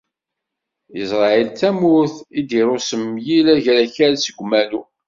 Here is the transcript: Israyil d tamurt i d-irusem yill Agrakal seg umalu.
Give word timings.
Israyil 1.01 1.47
d 1.51 1.55
tamurt 1.59 2.15
i 2.39 2.41
d-irusem 2.47 3.05
yill 3.25 3.47
Agrakal 3.55 4.13
seg 4.19 4.37
umalu. 4.43 4.81